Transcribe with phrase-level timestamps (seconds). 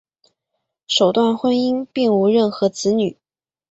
[0.87, 3.19] 首段婚姻并无任何子女。